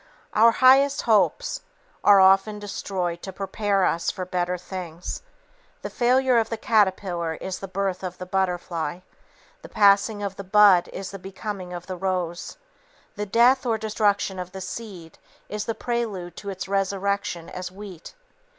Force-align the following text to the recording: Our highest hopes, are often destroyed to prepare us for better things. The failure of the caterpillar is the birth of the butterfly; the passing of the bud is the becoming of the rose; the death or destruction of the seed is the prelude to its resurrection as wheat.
Our 0.33 0.49
highest 0.53 1.03
hopes, 1.03 1.61
are 2.03 2.19
often 2.19 2.57
destroyed 2.57 3.21
to 3.21 3.31
prepare 3.31 3.85
us 3.85 4.09
for 4.09 4.25
better 4.25 4.57
things. 4.57 5.21
The 5.83 5.91
failure 5.91 6.39
of 6.39 6.49
the 6.49 6.57
caterpillar 6.57 7.35
is 7.35 7.59
the 7.59 7.67
birth 7.67 8.01
of 8.03 8.17
the 8.17 8.25
butterfly; 8.25 9.01
the 9.61 9.69
passing 9.69 10.23
of 10.23 10.37
the 10.37 10.43
bud 10.43 10.89
is 10.91 11.11
the 11.11 11.19
becoming 11.19 11.71
of 11.71 11.85
the 11.85 11.97
rose; 11.97 12.57
the 13.15 13.27
death 13.27 13.63
or 13.63 13.77
destruction 13.77 14.39
of 14.39 14.53
the 14.53 14.59
seed 14.61 15.19
is 15.49 15.65
the 15.65 15.75
prelude 15.75 16.35
to 16.37 16.49
its 16.49 16.67
resurrection 16.67 17.47
as 17.47 17.71
wheat. 17.71 18.15